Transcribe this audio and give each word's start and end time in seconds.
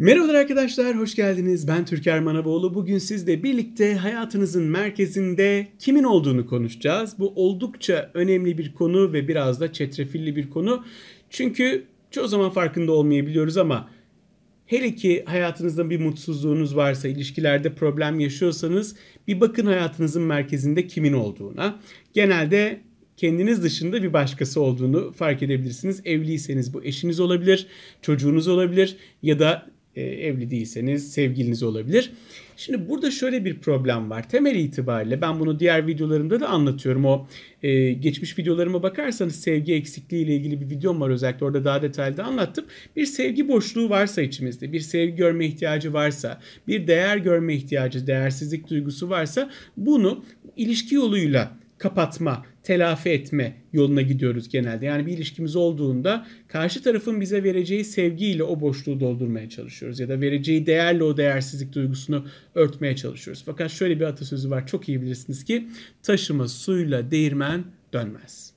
Merhabalar 0.00 0.34
arkadaşlar, 0.34 0.98
hoş 0.98 1.14
geldiniz. 1.14 1.68
Ben 1.68 1.84
Türker 1.84 2.20
Manavoğlu. 2.20 2.74
Bugün 2.74 2.98
sizle 2.98 3.42
birlikte 3.42 3.94
hayatınızın 3.94 4.62
merkezinde 4.62 5.68
kimin 5.78 6.04
olduğunu 6.04 6.46
konuşacağız. 6.46 7.14
Bu 7.18 7.32
oldukça 7.36 8.10
önemli 8.14 8.58
bir 8.58 8.74
konu 8.74 9.12
ve 9.12 9.28
biraz 9.28 9.60
da 9.60 9.72
çetrefilli 9.72 10.36
bir 10.36 10.50
konu. 10.50 10.84
Çünkü 11.30 11.84
çoğu 12.10 12.28
zaman 12.28 12.50
farkında 12.50 12.92
olmayabiliyoruz 12.92 13.56
ama 13.56 13.90
Hele 14.66 14.94
ki 14.94 15.24
hayatınızda 15.26 15.90
bir 15.90 16.00
mutsuzluğunuz 16.00 16.76
varsa, 16.76 17.08
ilişkilerde 17.08 17.74
problem 17.74 18.20
yaşıyorsanız 18.20 18.96
bir 19.28 19.40
bakın 19.40 19.66
hayatınızın 19.66 20.22
merkezinde 20.22 20.86
kimin 20.86 21.12
olduğuna. 21.12 21.80
Genelde 22.12 22.80
kendiniz 23.16 23.62
dışında 23.62 24.02
bir 24.02 24.12
başkası 24.12 24.60
olduğunu 24.60 25.12
fark 25.12 25.42
edebilirsiniz. 25.42 26.02
Evliyseniz 26.04 26.74
bu 26.74 26.84
eşiniz 26.84 27.20
olabilir, 27.20 27.66
çocuğunuz 28.02 28.48
olabilir 28.48 28.96
ya 29.22 29.38
da 29.38 29.77
evli 30.00 30.50
değilseniz 30.50 31.12
sevgiliniz 31.12 31.62
olabilir. 31.62 32.12
Şimdi 32.56 32.88
burada 32.88 33.10
şöyle 33.10 33.44
bir 33.44 33.58
problem 33.58 34.10
var. 34.10 34.28
Temel 34.28 34.54
itibariyle 34.54 35.20
ben 35.20 35.40
bunu 35.40 35.60
diğer 35.60 35.86
videolarımda 35.86 36.40
da 36.40 36.48
anlatıyorum. 36.48 37.04
O 37.04 37.26
e, 37.62 37.92
geçmiş 37.92 38.38
videolarıma 38.38 38.82
bakarsanız 38.82 39.40
sevgi 39.40 39.74
eksikliği 39.74 40.24
ile 40.24 40.36
ilgili 40.36 40.60
bir 40.60 40.70
videom 40.70 41.00
var 41.00 41.10
özellikle 41.10 41.46
orada 41.46 41.64
daha 41.64 41.82
detaylı 41.82 42.24
anlattım. 42.24 42.64
Bir 42.96 43.06
sevgi 43.06 43.48
boşluğu 43.48 43.90
varsa 43.90 44.22
içimizde, 44.22 44.72
bir 44.72 44.80
sevgi 44.80 45.16
görme 45.16 45.46
ihtiyacı 45.46 45.92
varsa, 45.92 46.40
bir 46.68 46.86
değer 46.86 47.16
görme 47.16 47.54
ihtiyacı, 47.54 48.06
değersizlik 48.06 48.70
duygusu 48.70 49.10
varsa 49.10 49.50
bunu 49.76 50.24
ilişki 50.56 50.94
yoluyla 50.94 51.52
kapatma, 51.78 52.46
telafi 52.68 53.08
etme 53.08 53.56
yoluna 53.72 54.02
gidiyoruz 54.02 54.48
genelde. 54.48 54.86
Yani 54.86 55.06
bir 55.06 55.12
ilişkimiz 55.12 55.56
olduğunda 55.56 56.26
karşı 56.48 56.82
tarafın 56.82 57.20
bize 57.20 57.44
vereceği 57.44 57.84
sevgiyle 57.84 58.42
o 58.42 58.60
boşluğu 58.60 59.00
doldurmaya 59.00 59.48
çalışıyoruz 59.48 60.00
ya 60.00 60.08
da 60.08 60.20
vereceği 60.20 60.66
değerle 60.66 61.04
o 61.04 61.16
değersizlik 61.16 61.72
duygusunu 61.72 62.26
örtmeye 62.54 62.96
çalışıyoruz. 62.96 63.42
Fakat 63.46 63.70
şöyle 63.70 64.00
bir 64.00 64.04
atasözü 64.04 64.50
var 64.50 64.66
çok 64.66 64.88
iyi 64.88 65.02
bilirsiniz 65.02 65.44
ki 65.44 65.68
taşıma 66.02 66.48
suyla 66.48 67.10
değirmen 67.10 67.64
dönmez. 67.92 68.52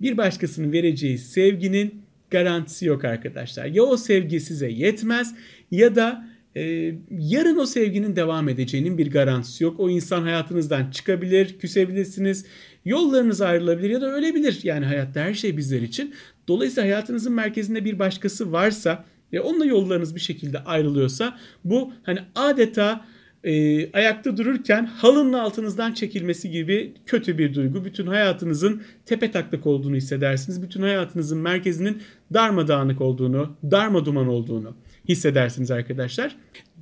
Bir 0.00 0.16
başkasının 0.16 0.72
vereceği 0.72 1.18
sevginin 1.18 2.02
garantisi 2.30 2.86
yok 2.86 3.04
arkadaşlar. 3.04 3.66
Ya 3.66 3.82
o 3.82 3.96
sevgi 3.96 4.40
size 4.40 4.70
yetmez 4.70 5.34
ya 5.70 5.94
da 5.94 6.29
e, 6.56 6.94
yarın 7.10 7.58
o 7.58 7.66
sevginin 7.66 8.16
devam 8.16 8.48
edeceğinin 8.48 8.98
bir 8.98 9.10
garantisi 9.10 9.64
yok. 9.64 9.80
O 9.80 9.90
insan 9.90 10.22
hayatınızdan 10.22 10.90
çıkabilir, 10.90 11.58
küsebilirsiniz, 11.58 12.46
yollarınız 12.84 13.40
ayrılabilir 13.40 13.90
ya 13.90 14.00
da 14.00 14.12
ölebilir. 14.12 14.60
Yani 14.62 14.84
hayatta 14.84 15.20
her 15.20 15.34
şey 15.34 15.56
bizler 15.56 15.82
için. 15.82 16.14
Dolayısıyla 16.48 16.82
hayatınızın 16.82 17.32
merkezinde 17.32 17.84
bir 17.84 17.98
başkası 17.98 18.52
varsa 18.52 19.04
ve 19.32 19.40
onunla 19.40 19.64
yollarınız 19.64 20.14
bir 20.14 20.20
şekilde 20.20 20.58
ayrılıyorsa 20.58 21.38
bu 21.64 21.92
hani 22.02 22.18
adeta 22.34 23.04
e, 23.44 23.92
ayakta 23.92 24.36
dururken 24.36 24.84
halının 24.84 25.32
altınızdan 25.32 25.92
çekilmesi 25.92 26.50
gibi 26.50 26.92
kötü 27.06 27.38
bir 27.38 27.54
duygu. 27.54 27.84
Bütün 27.84 28.06
hayatınızın 28.06 28.82
tepe 29.06 29.30
taklak 29.30 29.66
olduğunu 29.66 29.96
hissedersiniz. 29.96 30.62
Bütün 30.62 30.82
hayatınızın 30.82 31.38
merkezinin 31.38 32.02
darmadağınık 32.34 33.00
olduğunu, 33.00 33.56
darma 33.70 34.04
duman 34.04 34.28
olduğunu 34.28 34.74
hissedersiniz 35.08 35.70
arkadaşlar. 35.70 36.36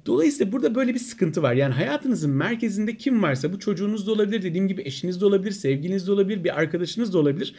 Dolayısıyla 0.06 0.52
burada 0.52 0.74
böyle 0.74 0.94
bir 0.94 0.98
sıkıntı 0.98 1.42
var. 1.42 1.54
Yani 1.54 1.74
hayatınızın 1.74 2.30
merkezinde 2.30 2.96
kim 2.96 3.22
varsa 3.22 3.52
bu 3.52 3.58
çocuğunuz 3.58 4.06
da 4.06 4.12
olabilir, 4.12 4.42
dediğim 4.42 4.68
gibi 4.68 4.82
eşiniz 4.82 5.20
de 5.20 5.26
olabilir, 5.26 5.50
sevgiliniz 5.50 6.06
de 6.06 6.12
olabilir, 6.12 6.44
bir 6.44 6.58
arkadaşınız 6.58 7.12
da 7.12 7.18
olabilir. 7.18 7.54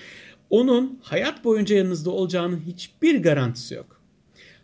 Onun 0.50 1.00
hayat 1.02 1.44
boyunca 1.44 1.76
yanınızda 1.76 2.10
olacağının 2.10 2.62
hiçbir 2.68 3.24
garantisi 3.24 3.74
yok. 3.74 4.02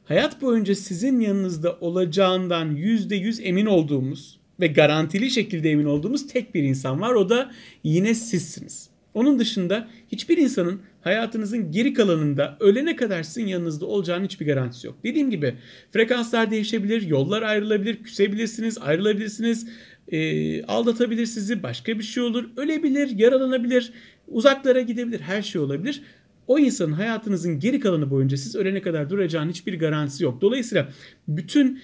Hayat 0.05 0.41
boyunca 0.41 0.75
sizin 0.75 1.19
yanınızda 1.19 1.77
olacağından 1.81 2.75
%100 2.75 3.41
emin 3.41 3.65
olduğumuz 3.65 4.39
ve 4.59 4.67
garantili 4.67 5.31
şekilde 5.31 5.71
emin 5.71 5.85
olduğumuz 5.85 6.27
tek 6.27 6.55
bir 6.55 6.63
insan 6.63 7.01
var. 7.01 7.13
O 7.13 7.29
da 7.29 7.51
yine 7.83 8.15
sizsiniz. 8.15 8.89
Onun 9.15 9.39
dışında 9.39 9.87
hiçbir 10.11 10.37
insanın 10.37 10.81
hayatınızın 11.01 11.71
geri 11.71 11.93
kalanında 11.93 12.57
ölene 12.59 12.95
kadar 12.95 13.23
sizin 13.23 13.47
yanınızda 13.47 13.85
olacağının 13.85 14.25
hiçbir 14.25 14.45
garantisi 14.45 14.87
yok. 14.87 14.95
Dediğim 15.03 15.31
gibi 15.31 15.55
frekanslar 15.91 16.51
değişebilir, 16.51 17.01
yollar 17.01 17.41
ayrılabilir, 17.41 18.03
küsebilirsiniz, 18.03 18.77
ayrılabilirsiniz, 18.77 19.67
e, 20.07 20.63
aldatabilir 20.63 21.25
sizi, 21.25 21.63
başka 21.63 21.99
bir 21.99 22.03
şey 22.03 22.23
olur, 22.23 22.49
ölebilir, 22.57 23.09
yaralanabilir, 23.09 23.93
uzaklara 24.27 24.81
gidebilir, 24.81 25.19
her 25.19 25.41
şey 25.41 25.61
olabilir. 25.61 26.01
O 26.47 26.59
insanın 26.59 26.93
hayatınızın 26.93 27.59
geri 27.59 27.79
kalanı 27.79 28.09
boyunca 28.09 28.37
siz 28.37 28.55
ölene 28.55 28.81
kadar 28.81 29.09
duracağının 29.09 29.49
hiçbir 29.49 29.79
garantisi 29.79 30.23
yok. 30.23 30.41
Dolayısıyla 30.41 30.89
bütün 31.27 31.81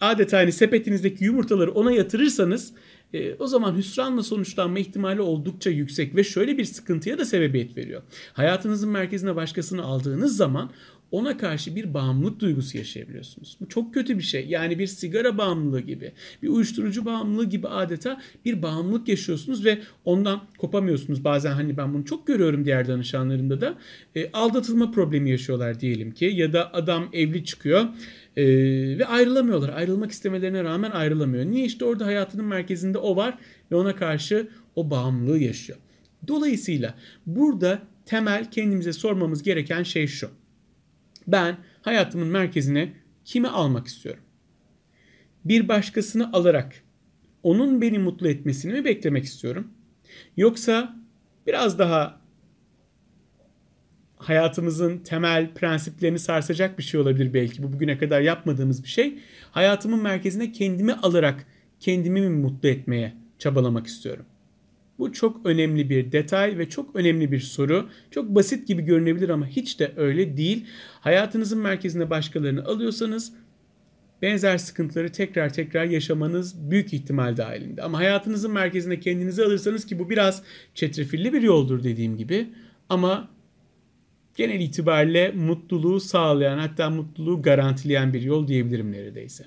adeta 0.00 0.38
hani 0.38 0.52
sepetinizdeki 0.52 1.24
yumurtaları 1.24 1.72
ona 1.72 1.92
yatırırsanız 1.92 2.72
e, 3.14 3.34
o 3.34 3.46
zaman 3.46 3.76
hüsranla 3.76 4.22
sonuçlanma 4.22 4.78
ihtimali 4.78 5.20
oldukça 5.20 5.70
yüksek 5.70 6.16
ve 6.16 6.24
şöyle 6.24 6.58
bir 6.58 6.64
sıkıntıya 6.64 7.18
da 7.18 7.24
sebebiyet 7.24 7.76
veriyor. 7.76 8.02
Hayatınızın 8.32 8.90
merkezine 8.90 9.36
başkasını 9.36 9.82
aldığınız 9.82 10.36
zaman 10.36 10.70
ona 11.10 11.36
karşı 11.36 11.76
bir 11.76 11.94
bağımlılık 11.94 12.40
duygusu 12.40 12.78
yaşayabiliyorsunuz. 12.78 13.56
Bu 13.60 13.68
çok 13.68 13.94
kötü 13.94 14.18
bir 14.18 14.22
şey. 14.22 14.46
Yani 14.46 14.78
bir 14.78 14.86
sigara 14.86 15.38
bağımlılığı 15.38 15.80
gibi, 15.80 16.12
bir 16.42 16.48
uyuşturucu 16.48 17.04
bağımlılığı 17.04 17.48
gibi 17.48 17.68
adeta 17.68 18.20
bir 18.44 18.62
bağımlılık 18.62 19.08
yaşıyorsunuz 19.08 19.64
ve 19.64 19.78
ondan 20.04 20.40
kopamıyorsunuz. 20.58 21.24
Bazen 21.24 21.52
hani 21.52 21.76
ben 21.76 21.94
bunu 21.94 22.04
çok 22.04 22.26
görüyorum 22.26 22.64
diğer 22.64 22.88
danışanlarımda 22.88 23.60
da. 23.60 23.74
E, 24.14 24.32
aldatılma 24.32 24.90
problemi 24.90 25.30
yaşıyorlar 25.30 25.80
diyelim 25.80 26.10
ki 26.10 26.24
ya 26.24 26.52
da 26.52 26.74
adam 26.74 27.08
evli 27.12 27.44
çıkıyor 27.44 27.84
e, 28.36 28.44
ve 28.98 29.06
ayrılamıyorlar. 29.06 29.68
Ayrılmak 29.68 30.10
istemelerine 30.10 30.64
rağmen 30.64 30.90
ayrılamıyor. 30.90 31.44
Niye? 31.44 31.64
İşte 31.64 31.84
orada 31.84 32.06
hayatının 32.06 32.44
merkezinde 32.44 32.98
o 32.98 33.16
var 33.16 33.38
ve 33.70 33.76
ona 33.76 33.96
karşı 33.96 34.48
o 34.76 34.90
bağımlılığı 34.90 35.38
yaşıyor. 35.38 35.78
Dolayısıyla 36.28 36.94
burada 37.26 37.82
temel 38.06 38.50
kendimize 38.50 38.92
sormamız 38.92 39.42
gereken 39.42 39.82
şey 39.82 40.06
şu. 40.06 40.39
Ben 41.32 41.56
hayatımın 41.82 42.28
merkezine 42.28 42.92
kimi 43.24 43.48
almak 43.48 43.86
istiyorum? 43.86 44.22
Bir 45.44 45.68
başkasını 45.68 46.32
alarak 46.32 46.82
onun 47.42 47.80
beni 47.80 47.98
mutlu 47.98 48.28
etmesini 48.28 48.72
mi 48.72 48.84
beklemek 48.84 49.24
istiyorum? 49.24 49.68
Yoksa 50.36 50.96
biraz 51.46 51.78
daha 51.78 52.20
hayatımızın 54.16 54.98
temel 54.98 55.54
prensiplerini 55.54 56.18
sarsacak 56.18 56.78
bir 56.78 56.82
şey 56.82 57.00
olabilir 57.00 57.34
belki. 57.34 57.62
Bu 57.62 57.72
bugüne 57.72 57.98
kadar 57.98 58.20
yapmadığımız 58.20 58.82
bir 58.82 58.88
şey. 58.88 59.18
Hayatımın 59.52 60.02
merkezine 60.02 60.52
kendimi 60.52 60.92
alarak 60.92 61.46
kendimi 61.80 62.20
mi 62.20 62.28
mutlu 62.28 62.68
etmeye 62.68 63.14
çabalamak 63.38 63.86
istiyorum? 63.86 64.26
Bu 65.00 65.12
çok 65.12 65.46
önemli 65.46 65.90
bir 65.90 66.12
detay 66.12 66.58
ve 66.58 66.68
çok 66.68 66.96
önemli 66.96 67.32
bir 67.32 67.40
soru. 67.40 67.88
Çok 68.10 68.28
basit 68.28 68.68
gibi 68.68 68.82
görünebilir 68.82 69.28
ama 69.28 69.46
hiç 69.46 69.80
de 69.80 69.92
öyle 69.96 70.36
değil. 70.36 70.66
Hayatınızın 71.00 71.58
merkezine 71.58 72.10
başkalarını 72.10 72.64
alıyorsanız 72.64 73.32
benzer 74.22 74.58
sıkıntıları 74.58 75.12
tekrar 75.12 75.52
tekrar 75.52 75.84
yaşamanız 75.84 76.70
büyük 76.70 76.92
ihtimal 76.92 77.36
dahilinde. 77.36 77.82
Ama 77.82 77.98
hayatınızın 77.98 78.52
merkezine 78.52 79.00
kendinizi 79.00 79.44
alırsanız 79.44 79.86
ki 79.86 79.98
bu 79.98 80.10
biraz 80.10 80.42
çetrefilli 80.74 81.32
bir 81.32 81.42
yoldur 81.42 81.82
dediğim 81.82 82.16
gibi 82.16 82.48
ama 82.88 83.28
genel 84.34 84.60
itibariyle 84.60 85.30
mutluluğu 85.30 86.00
sağlayan 86.00 86.58
hatta 86.58 86.90
mutluluğu 86.90 87.42
garantileyen 87.42 88.12
bir 88.12 88.22
yol 88.22 88.48
diyebilirim 88.48 88.92
neredeyse. 88.92 89.44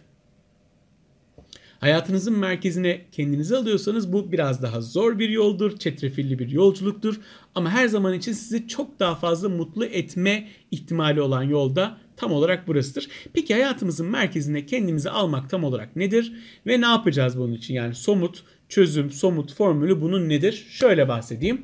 Hayatınızın 1.83 2.39
merkezine 2.39 3.01
kendinizi 3.11 3.57
alıyorsanız 3.57 4.13
bu 4.13 4.31
biraz 4.31 4.61
daha 4.61 4.81
zor 4.81 5.19
bir 5.19 5.29
yoldur, 5.29 5.77
çetrefilli 5.77 6.39
bir 6.39 6.49
yolculuktur. 6.49 7.19
Ama 7.55 7.69
her 7.69 7.87
zaman 7.87 8.13
için 8.13 8.33
sizi 8.33 8.67
çok 8.67 8.99
daha 8.99 9.15
fazla 9.15 9.49
mutlu 9.49 9.85
etme 9.85 10.47
ihtimali 10.71 11.21
olan 11.21 11.43
yolda 11.43 11.97
tam 12.17 12.31
olarak 12.31 12.67
burasıdır. 12.67 13.07
Peki 13.33 13.53
hayatımızın 13.53 14.07
merkezine 14.07 14.65
kendimizi 14.65 15.09
almak 15.09 15.49
tam 15.49 15.63
olarak 15.63 15.95
nedir? 15.95 16.33
Ve 16.67 16.81
ne 16.81 16.85
yapacağız 16.85 17.37
bunun 17.37 17.53
için? 17.53 17.73
Yani 17.73 17.95
somut 17.95 18.43
çözüm, 18.69 19.11
somut 19.11 19.53
formülü 19.53 20.01
bunun 20.01 20.29
nedir? 20.29 20.65
Şöyle 20.69 21.07
bahsedeyim. 21.07 21.61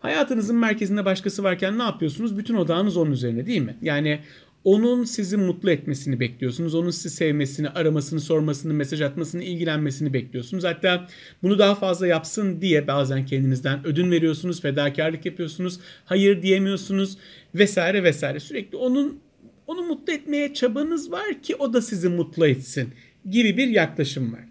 Hayatınızın 0.00 0.56
merkezinde 0.56 1.04
başkası 1.04 1.42
varken 1.42 1.78
ne 1.78 1.82
yapıyorsunuz? 1.82 2.38
Bütün 2.38 2.54
odağınız 2.54 2.96
onun 2.96 3.10
üzerine 3.10 3.46
değil 3.46 3.62
mi? 3.62 3.76
Yani 3.82 4.20
onun 4.66 5.04
sizi 5.04 5.36
mutlu 5.36 5.70
etmesini 5.70 6.20
bekliyorsunuz. 6.20 6.74
Onun 6.74 6.90
sizi 6.90 7.10
sevmesini, 7.10 7.68
aramasını, 7.68 8.20
sormasını, 8.20 8.74
mesaj 8.74 9.00
atmasını, 9.00 9.42
ilgilenmesini 9.42 10.12
bekliyorsunuz. 10.12 10.64
Hatta 10.64 11.08
bunu 11.42 11.58
daha 11.58 11.74
fazla 11.74 12.06
yapsın 12.06 12.60
diye 12.60 12.86
bazen 12.86 13.26
kendinizden 13.26 13.86
ödün 13.86 14.10
veriyorsunuz, 14.10 14.62
fedakarlık 14.62 15.26
yapıyorsunuz, 15.26 15.80
hayır 16.04 16.42
diyemiyorsunuz 16.42 17.18
vesaire 17.54 18.02
vesaire. 18.02 18.40
Sürekli 18.40 18.76
onun 18.76 19.20
onu 19.66 19.82
mutlu 19.82 20.12
etmeye 20.12 20.54
çabanız 20.54 21.12
var 21.12 21.42
ki 21.42 21.56
o 21.56 21.72
da 21.72 21.82
sizi 21.82 22.08
mutlu 22.08 22.46
etsin 22.46 22.88
gibi 23.30 23.56
bir 23.56 23.68
yaklaşım 23.68 24.32
var. 24.32 24.44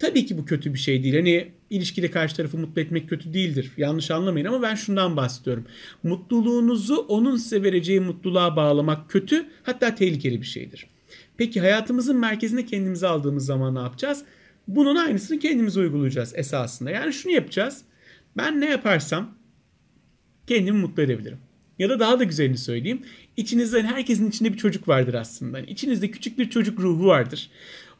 Tabii 0.00 0.26
ki 0.26 0.38
bu 0.38 0.44
kötü 0.44 0.74
bir 0.74 0.78
şey 0.78 1.02
değil. 1.02 1.14
Hani 1.14 1.52
ilişkide 1.70 2.10
karşı 2.10 2.36
tarafı 2.36 2.58
mutlu 2.58 2.82
etmek 2.82 3.08
kötü 3.08 3.34
değildir. 3.34 3.72
Yanlış 3.76 4.10
anlamayın 4.10 4.46
ama 4.46 4.62
ben 4.62 4.74
şundan 4.74 5.16
bahsediyorum. 5.16 5.66
Mutluluğunuzu 6.02 6.96
onun 6.96 7.36
size 7.36 7.62
vereceği 7.62 8.00
mutluluğa 8.00 8.56
bağlamak 8.56 9.10
kötü 9.10 9.46
hatta 9.62 9.94
tehlikeli 9.94 10.40
bir 10.40 10.46
şeydir. 10.46 10.86
Peki 11.36 11.60
hayatımızın 11.60 12.16
merkezine 12.16 12.66
kendimizi 12.66 13.06
aldığımız 13.06 13.46
zaman 13.46 13.74
ne 13.74 13.78
yapacağız? 13.78 14.24
Bunun 14.68 14.96
aynısını 14.96 15.38
kendimize 15.38 15.80
uygulayacağız 15.80 16.32
esasında. 16.36 16.90
Yani 16.90 17.12
şunu 17.12 17.32
yapacağız. 17.32 17.82
Ben 18.36 18.60
ne 18.60 18.70
yaparsam 18.70 19.34
kendimi 20.46 20.78
mutlu 20.78 21.02
edebilirim. 21.02 21.38
Ya 21.78 21.88
da 21.88 22.00
daha 22.00 22.18
da 22.18 22.24
güzelini 22.24 22.58
söyleyeyim. 22.58 23.02
İçinizde 23.36 23.82
herkesin 23.82 24.28
içinde 24.28 24.52
bir 24.52 24.58
çocuk 24.58 24.88
vardır 24.88 25.14
aslında. 25.14 25.58
Yani 25.58 25.70
içinizde 25.70 26.10
küçük 26.10 26.38
bir 26.38 26.50
çocuk 26.50 26.80
ruhu 26.80 27.06
vardır. 27.06 27.50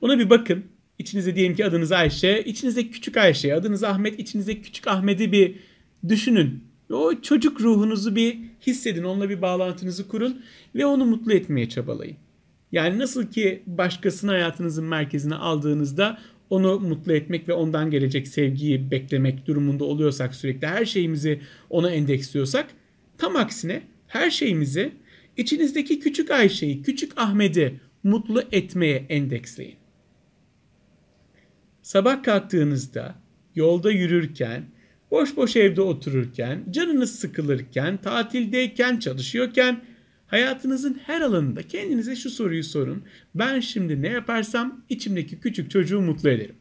Ona 0.01 0.19
bir 0.19 0.31
bakın. 0.31 0.65
İçinizde 1.01 1.37
diyelim 1.37 1.57
ki 1.57 1.65
adınız 1.65 1.93
Ayşe. 1.93 2.43
İçinizde 2.47 2.89
küçük 2.89 3.17
Ayşe, 3.17 3.55
adınız 3.55 3.85
Ahmet. 3.85 4.21
İçinizde 4.21 4.61
küçük 4.61 4.89
Ahmet'i 4.89 5.33
bir 5.33 5.55
düşünün. 6.09 6.65
O 6.93 7.21
çocuk 7.23 7.61
ruhunuzu 7.61 8.17
bir 8.17 8.39
hissedin. 8.67 9.05
Onunla 9.05 9.29
bir 9.29 9.43
bağlantınızı 9.43 10.09
kurun 10.09 10.43
ve 10.75 10.87
onu 10.87 11.05
mutlu 11.07 11.33
etmeye 11.33 11.69
çabalayın. 11.69 12.17
Yani 12.73 12.99
nasıl 12.99 13.27
ki 13.27 13.63
başkasını 13.67 14.31
hayatınızın 14.31 14.85
merkezine 14.85 15.35
aldığınızda 15.35 16.19
onu 16.51 16.81
mutlu 16.81 17.13
etmek 17.13 17.49
ve 17.49 17.53
ondan 17.53 17.91
gelecek 17.91 18.29
sevgiyi 18.29 18.91
beklemek 18.91 19.47
durumunda 19.47 19.85
oluyorsak 19.85 20.35
sürekli 20.35 20.67
her 20.67 20.85
şeyimizi 20.85 21.41
ona 21.71 21.91
endeksliyorsak 21.91 22.67
tam 23.19 23.37
aksine 23.37 23.83
her 24.07 24.31
şeyimizi 24.31 24.93
içinizdeki 25.37 26.01
küçük 26.01 26.31
Ayşe'yi, 26.31 26.83
küçük 26.83 27.19
Ahmet'i 27.19 27.81
mutlu 28.03 28.43
etmeye 28.53 29.07
endeksleyin. 29.09 29.80
Sabah 31.91 32.23
kalktığınızda, 32.23 33.15
yolda 33.55 33.91
yürürken, 33.91 34.63
boş 35.11 35.37
boş 35.37 35.57
evde 35.57 35.81
otururken, 35.81 36.65
canınız 36.71 37.19
sıkılırken, 37.19 37.97
tatildeyken, 37.97 38.99
çalışıyorken 38.99 39.81
hayatınızın 40.27 41.01
her 41.07 41.21
alanında 41.21 41.63
kendinize 41.63 42.17
şu 42.17 42.31
soruyu 42.31 42.65
sorun. 42.65 43.05
Ben 43.35 43.61
şimdi 43.61 44.03
ne 44.03 44.09
yaparsam 44.09 44.85
içimdeki 44.89 45.41
küçük 45.41 45.71
çocuğu 45.71 46.01
mutlu 46.01 46.31
ederim. 46.31 46.55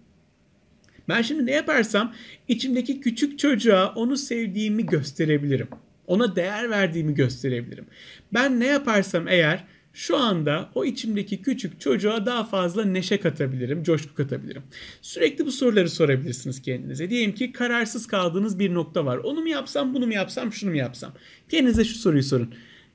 Ben 1.10 1.22
şimdi 1.22 1.46
ne 1.46 1.52
yaparsam 1.52 2.14
içimdeki 2.48 3.00
küçük 3.00 3.40
çocuğa 3.40 3.94
onu 3.96 4.18
sevdiğimi 4.18 4.86
gösterebilirim. 4.86 5.68
Ona 6.08 6.36
değer 6.36 6.70
verdiğimi 6.70 7.14
gösterebilirim. 7.14 7.86
Ben 8.34 8.60
ne 8.60 8.66
yaparsam 8.66 9.28
eğer 9.28 9.66
şu 10.00 10.18
anda 10.18 10.70
o 10.76 10.86
içimdeki 10.86 11.42
küçük 11.42 11.82
çocuğa 11.82 12.26
daha 12.26 12.44
fazla 12.44 12.86
neşe 12.86 13.20
katabilirim, 13.20 13.84
coşku 13.84 14.16
katabilirim. 14.16 14.64
Sürekli 15.02 15.46
bu 15.46 15.52
soruları 15.52 15.90
sorabilirsiniz 15.90 16.62
kendinize. 16.62 17.10
Diyelim 17.10 17.36
ki 17.36 17.52
kararsız 17.52 18.08
kaldığınız 18.08 18.60
bir 18.60 18.74
nokta 18.74 19.06
var. 19.06 19.18
Onu 19.18 19.42
mu 19.42 19.48
yapsam, 19.48 19.94
bunu 19.94 20.08
mu 20.08 20.14
yapsam, 20.14 20.54
şunu 20.54 20.70
mu 20.70 20.78
yapsam? 20.78 21.14
Kendinize 21.50 21.86
şu 21.86 21.96
soruyu 21.96 22.24
sorun. 22.24 22.54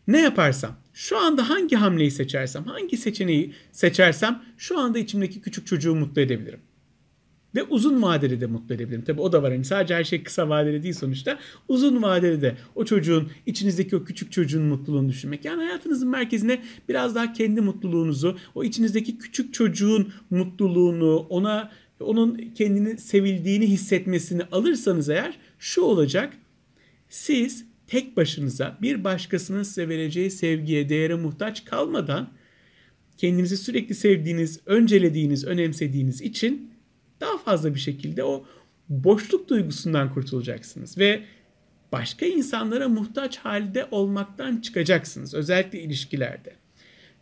Ne 0.08 0.20
yaparsam, 0.20 0.76
şu 0.92 1.18
anda 1.18 1.48
hangi 1.48 1.76
hamleyi 1.76 2.10
seçersem, 2.10 2.64
hangi 2.64 2.96
seçeneği 2.96 3.54
seçersem 3.72 4.42
şu 4.58 4.78
anda 4.78 4.98
içimdeki 4.98 5.40
küçük 5.40 5.66
çocuğu 5.66 5.94
mutlu 5.94 6.20
edebilirim. 6.20 6.60
Ve 7.54 7.62
uzun 7.62 8.02
vadeli 8.02 8.40
de 8.40 8.46
mutlu 8.46 8.74
edebilirim. 8.74 9.04
Tabi 9.04 9.20
o 9.20 9.32
da 9.32 9.42
var. 9.42 9.52
Yani 9.52 9.64
sadece 9.64 9.94
her 9.94 10.04
şey 10.04 10.22
kısa 10.22 10.48
vadeli 10.48 10.82
değil 10.82 10.94
sonuçta. 10.94 11.38
Uzun 11.68 12.02
vadeli 12.02 12.42
de 12.42 12.56
o 12.74 12.84
çocuğun, 12.84 13.30
içinizdeki 13.46 13.96
o 13.96 14.04
küçük 14.04 14.32
çocuğun 14.32 14.62
mutluluğunu 14.62 15.08
düşünmek. 15.08 15.44
Yani 15.44 15.62
hayatınızın 15.64 16.08
merkezine 16.08 16.62
biraz 16.88 17.14
daha 17.14 17.32
kendi 17.32 17.60
mutluluğunuzu, 17.60 18.38
o 18.54 18.64
içinizdeki 18.64 19.18
küçük 19.18 19.54
çocuğun 19.54 20.12
mutluluğunu, 20.30 21.16
ona 21.16 21.70
onun 22.00 22.36
kendini 22.54 22.98
sevildiğini 22.98 23.66
hissetmesini 23.66 24.42
alırsanız 24.52 25.08
eğer 25.08 25.38
şu 25.58 25.82
olacak. 25.82 26.32
Siz 27.08 27.64
tek 27.86 28.16
başınıza 28.16 28.78
bir 28.82 29.04
başkasının 29.04 29.62
size 29.62 29.88
vereceği 29.88 30.30
sevgiye, 30.30 30.88
değere 30.88 31.14
muhtaç 31.14 31.64
kalmadan 31.64 32.28
kendinizi 33.16 33.56
sürekli 33.56 33.94
sevdiğiniz, 33.94 34.60
öncelediğiniz, 34.66 35.44
önemsediğiniz 35.44 36.20
için 36.20 36.73
daha 37.24 37.38
fazla 37.38 37.74
bir 37.74 37.80
şekilde 37.80 38.24
o 38.24 38.44
boşluk 38.88 39.48
duygusundan 39.48 40.14
kurtulacaksınız 40.14 40.98
ve 40.98 41.22
başka 41.92 42.26
insanlara 42.26 42.88
muhtaç 42.88 43.38
halde 43.38 43.86
olmaktan 43.90 44.60
çıkacaksınız 44.60 45.34
özellikle 45.34 45.80
ilişkilerde. 45.80 46.52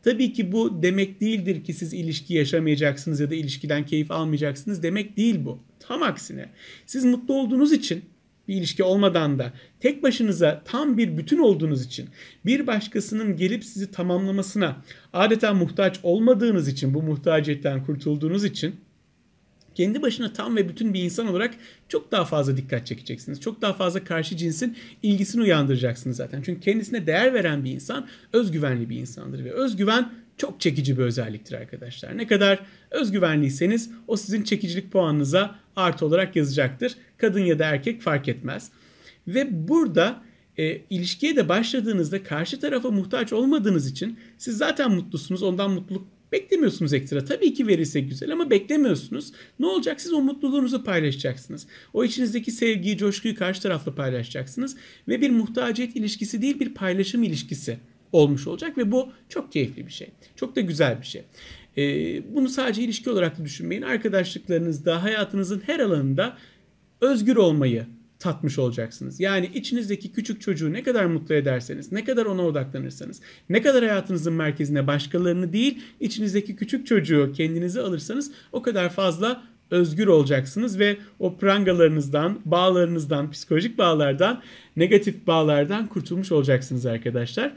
Tabii 0.02 0.32
ki 0.32 0.52
bu 0.52 0.82
demek 0.82 1.20
değildir 1.20 1.64
ki 1.64 1.72
siz 1.72 1.94
ilişki 1.94 2.34
yaşamayacaksınız 2.34 3.20
ya 3.20 3.30
da 3.30 3.34
ilişkiden 3.34 3.86
keyif 3.86 4.10
almayacaksınız 4.10 4.82
demek 4.82 5.16
değil 5.16 5.44
bu. 5.44 5.58
Tam 5.80 6.02
aksine 6.02 6.48
siz 6.86 7.04
mutlu 7.04 7.34
olduğunuz 7.34 7.72
için 7.72 8.04
bir 8.48 8.54
ilişki 8.54 8.84
olmadan 8.84 9.38
da 9.38 9.52
tek 9.80 10.02
başınıza 10.02 10.62
tam 10.64 10.98
bir 10.98 11.18
bütün 11.18 11.38
olduğunuz 11.38 11.84
için 11.86 12.08
bir 12.46 12.66
başkasının 12.66 13.36
gelip 13.36 13.64
sizi 13.64 13.90
tamamlamasına 13.90 14.76
adeta 15.12 15.54
muhtaç 15.54 16.00
olmadığınız 16.02 16.68
için 16.68 16.94
bu 16.94 17.02
muhtaciyetten 17.02 17.84
kurtulduğunuz 17.84 18.44
için 18.44 18.76
kendi 19.74 20.02
başına 20.02 20.32
tam 20.32 20.56
ve 20.56 20.68
bütün 20.68 20.94
bir 20.94 21.02
insan 21.02 21.26
olarak 21.26 21.54
çok 21.88 22.12
daha 22.12 22.24
fazla 22.24 22.56
dikkat 22.56 22.86
çekeceksiniz. 22.86 23.40
Çok 23.40 23.62
daha 23.62 23.72
fazla 23.72 24.04
karşı 24.04 24.36
cinsin 24.36 24.76
ilgisini 25.02 25.42
uyandıracaksınız 25.42 26.16
zaten. 26.16 26.42
Çünkü 26.42 26.60
kendisine 26.60 27.06
değer 27.06 27.34
veren 27.34 27.64
bir 27.64 27.70
insan 27.70 28.08
özgüvenli 28.32 28.90
bir 28.90 28.96
insandır 28.96 29.44
ve 29.44 29.52
özgüven 29.52 30.12
çok 30.36 30.60
çekici 30.60 30.98
bir 30.98 31.02
özelliktir 31.02 31.54
arkadaşlar. 31.54 32.18
Ne 32.18 32.26
kadar 32.26 32.58
özgüvenliyseniz 32.90 33.90
o 34.08 34.16
sizin 34.16 34.42
çekicilik 34.42 34.92
puanınıza 34.92 35.54
artı 35.76 36.06
olarak 36.06 36.36
yazacaktır. 36.36 36.94
Kadın 37.16 37.40
ya 37.40 37.58
da 37.58 37.64
erkek 37.64 38.02
fark 38.02 38.28
etmez. 38.28 38.70
Ve 39.26 39.68
burada 39.68 40.22
e, 40.56 40.80
ilişkiye 40.90 41.36
de 41.36 41.48
başladığınızda 41.48 42.22
karşı 42.22 42.60
tarafa 42.60 42.90
muhtaç 42.90 43.32
olmadığınız 43.32 43.86
için 43.86 44.18
siz 44.38 44.56
zaten 44.56 44.90
mutlusunuz. 44.90 45.42
Ondan 45.42 45.70
mutluluk 45.70 46.06
Beklemiyorsunuz 46.32 46.92
ekstra. 46.92 47.24
Tabii 47.24 47.54
ki 47.54 47.66
verirse 47.66 48.00
güzel 48.00 48.32
ama 48.32 48.50
beklemiyorsunuz. 48.50 49.32
Ne 49.58 49.66
olacak? 49.66 50.00
Siz 50.00 50.12
o 50.12 50.20
mutluluğunuzu 50.20 50.84
paylaşacaksınız. 50.84 51.66
O 51.92 52.04
içinizdeki 52.04 52.50
sevgiyi, 52.50 52.96
coşkuyu 52.96 53.34
karşı 53.34 53.62
tarafla 53.62 53.94
paylaşacaksınız. 53.94 54.76
Ve 55.08 55.20
bir 55.20 55.30
muhtaciyet 55.30 55.96
ilişkisi 55.96 56.42
değil 56.42 56.60
bir 56.60 56.74
paylaşım 56.74 57.22
ilişkisi 57.22 57.78
olmuş 58.12 58.46
olacak 58.46 58.78
ve 58.78 58.92
bu 58.92 59.12
çok 59.28 59.52
keyifli 59.52 59.86
bir 59.86 59.92
şey. 59.92 60.08
Çok 60.36 60.56
da 60.56 60.60
güzel 60.60 61.00
bir 61.00 61.06
şey. 61.06 61.22
Ee, 61.76 62.34
bunu 62.34 62.48
sadece 62.48 62.82
ilişki 62.82 63.10
olarak 63.10 63.38
da 63.38 63.44
düşünmeyin. 63.44 63.82
Arkadaşlıklarınızda, 63.82 65.02
hayatınızın 65.02 65.62
her 65.66 65.80
alanında 65.80 66.38
özgür 67.00 67.36
olmayı 67.36 67.86
tatmış 68.22 68.58
olacaksınız. 68.58 69.20
Yani 69.20 69.50
içinizdeki 69.54 70.12
küçük 70.12 70.40
çocuğu 70.40 70.72
ne 70.72 70.82
kadar 70.82 71.04
mutlu 71.04 71.34
ederseniz, 71.34 71.92
ne 71.92 72.04
kadar 72.04 72.26
ona 72.26 72.42
odaklanırsanız, 72.42 73.20
ne 73.48 73.62
kadar 73.62 73.84
hayatınızın 73.84 74.32
merkezine 74.32 74.86
başkalarını 74.86 75.52
değil, 75.52 75.82
içinizdeki 76.00 76.56
küçük 76.56 76.86
çocuğu 76.86 77.32
kendinize 77.36 77.80
alırsanız 77.80 78.30
o 78.52 78.62
kadar 78.62 78.90
fazla 78.90 79.42
özgür 79.70 80.06
olacaksınız 80.06 80.78
ve 80.78 80.96
o 81.18 81.36
prangalarınızdan, 81.36 82.40
bağlarınızdan, 82.44 83.30
psikolojik 83.30 83.78
bağlardan, 83.78 84.42
negatif 84.76 85.26
bağlardan 85.26 85.86
kurtulmuş 85.86 86.32
olacaksınız 86.32 86.86
arkadaşlar. 86.86 87.52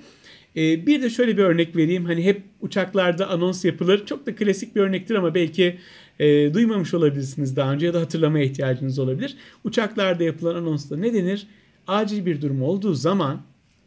Ee, 0.55 0.85
bir 0.85 1.01
de 1.01 1.09
şöyle 1.09 1.37
bir 1.37 1.43
örnek 1.43 1.75
vereyim. 1.75 2.05
Hani 2.05 2.23
hep 2.23 2.41
uçaklarda 2.61 3.29
anons 3.29 3.65
yapılır. 3.65 4.05
Çok 4.05 4.25
da 4.25 4.35
klasik 4.35 4.75
bir 4.75 4.81
örnektir 4.81 5.15
ama 5.15 5.35
belki 5.35 5.77
e, 6.19 6.53
duymamış 6.53 6.93
olabilirsiniz 6.93 7.55
daha 7.55 7.73
önce 7.73 7.85
ya 7.85 7.93
da 7.93 8.01
hatırlamaya 8.01 8.45
ihtiyacınız 8.45 8.99
olabilir. 8.99 9.37
Uçaklarda 9.63 10.23
yapılan 10.23 10.55
anonsta 10.55 10.97
ne 10.97 11.13
denir? 11.13 11.47
Acil 11.87 12.25
bir 12.25 12.41
durum 12.41 12.61
olduğu 12.61 12.93
zaman 12.93 13.41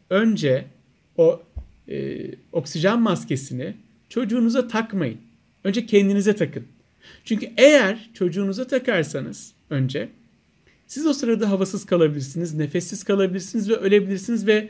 önce 0.09 0.65
o 1.17 1.41
e, 1.89 2.17
oksijen 2.51 3.01
maskesini 3.01 3.73
çocuğunuza 4.09 4.67
takmayın. 4.67 5.17
Önce 5.63 5.85
kendinize 5.85 6.35
takın. 6.35 6.63
Çünkü 7.25 7.49
eğer 7.57 8.09
çocuğunuza 8.13 8.67
takarsanız 8.67 9.53
önce 9.69 10.09
siz 10.87 11.05
o 11.07 11.13
sırada 11.13 11.49
havasız 11.49 11.85
kalabilirsiniz, 11.85 12.53
nefessiz 12.53 13.03
kalabilirsiniz 13.03 13.69
ve 13.69 13.75
ölebilirsiniz 13.75 14.47
ve 14.47 14.69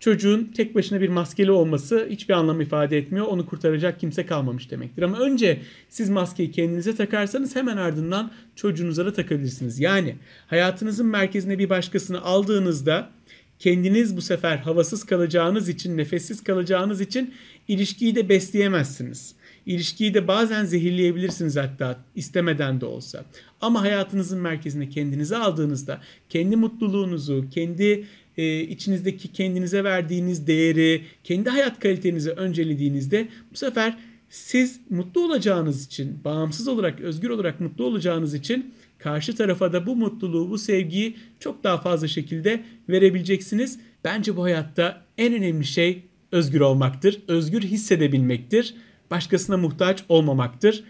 çocuğun 0.00 0.52
tek 0.56 0.74
başına 0.74 1.00
bir 1.00 1.08
maskeli 1.08 1.50
olması 1.50 2.06
hiçbir 2.10 2.34
anlam 2.34 2.60
ifade 2.60 2.98
etmiyor. 2.98 3.26
Onu 3.26 3.46
kurtaracak 3.46 4.00
kimse 4.00 4.26
kalmamış 4.26 4.70
demektir. 4.70 5.02
Ama 5.02 5.18
önce 5.18 5.60
siz 5.88 6.10
maskeyi 6.10 6.50
kendinize 6.50 6.94
takarsanız 6.94 7.56
hemen 7.56 7.76
ardından 7.76 8.30
çocuğunuza 8.56 9.06
da 9.06 9.12
takabilirsiniz. 9.12 9.80
Yani 9.80 10.16
hayatınızın 10.46 11.06
merkezine 11.06 11.58
bir 11.58 11.68
başkasını 11.68 12.22
aldığınızda 12.22 13.10
kendiniz 13.58 14.16
bu 14.16 14.22
sefer 14.22 14.56
havasız 14.56 15.04
kalacağınız 15.04 15.68
için, 15.68 15.96
nefessiz 15.96 16.44
kalacağınız 16.44 17.00
için 17.00 17.34
ilişkiyi 17.68 18.14
de 18.14 18.28
besleyemezsiniz. 18.28 19.34
İlişkiyi 19.66 20.14
de 20.14 20.28
bazen 20.28 20.64
zehirleyebilirsiniz 20.64 21.56
hatta 21.56 22.04
istemeden 22.14 22.80
de 22.80 22.86
olsa. 22.86 23.24
Ama 23.60 23.82
hayatınızın 23.82 24.40
merkezine 24.40 24.88
kendinizi 24.88 25.36
aldığınızda 25.36 26.00
kendi 26.28 26.56
mutluluğunuzu, 26.56 27.44
kendi 27.50 28.06
e, 28.36 28.60
içinizdeki 28.60 29.32
kendinize 29.32 29.84
verdiğiniz 29.84 30.46
değeri, 30.46 31.02
kendi 31.24 31.50
hayat 31.50 31.80
kalitenizi 31.80 32.30
öncelediğinizde 32.30 33.28
bu 33.52 33.56
sefer 33.56 33.98
siz 34.28 34.80
mutlu 34.90 35.24
olacağınız 35.24 35.86
için, 35.86 36.24
bağımsız 36.24 36.68
olarak, 36.68 37.00
özgür 37.00 37.30
olarak 37.30 37.60
mutlu 37.60 37.84
olacağınız 37.84 38.34
için 38.34 38.74
karşı 38.98 39.36
tarafa 39.36 39.72
da 39.72 39.86
bu 39.86 39.96
mutluluğu, 39.96 40.50
bu 40.50 40.58
sevgiyi 40.58 41.16
çok 41.40 41.64
daha 41.64 41.78
fazla 41.78 42.08
şekilde 42.08 42.64
verebileceksiniz. 42.88 43.78
Bence 44.04 44.36
bu 44.36 44.42
hayatta 44.42 45.04
en 45.18 45.34
önemli 45.34 45.64
şey 45.64 46.02
özgür 46.32 46.60
olmaktır, 46.60 47.20
özgür 47.28 47.62
hissedebilmektir. 47.62 48.74
başkasına 49.10 49.56
muhtaç 49.56 50.04
olmamaktır. 50.08 50.84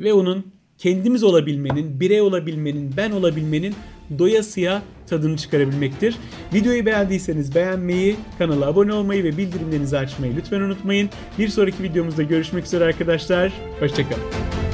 Ve 0.00 0.12
onun 0.12 0.46
kendimiz 0.78 1.22
olabilmenin, 1.22 2.00
birey 2.00 2.20
olabilmenin, 2.20 2.94
ben 2.96 3.10
olabilmenin 3.10 3.74
doyasıya 4.18 4.82
tadını 5.06 5.36
çıkarabilmektir. 5.36 6.16
Videoyu 6.54 6.86
beğendiyseniz 6.86 7.54
beğenmeyi, 7.54 8.16
kanala 8.38 8.66
abone 8.66 8.92
olmayı 8.92 9.24
ve 9.24 9.36
bildirimlerinizi 9.36 9.98
açmayı 9.98 10.36
lütfen 10.36 10.60
unutmayın. 10.60 11.10
Bir 11.38 11.48
sonraki 11.48 11.82
videomuzda 11.82 12.22
görüşmek 12.22 12.64
üzere 12.64 12.84
arkadaşlar. 12.84 13.52
Hoşçakalın. 13.80 14.65